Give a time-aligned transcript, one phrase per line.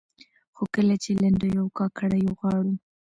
[0.55, 2.73] خو کله چې لنډيو او کاکړيو غاړو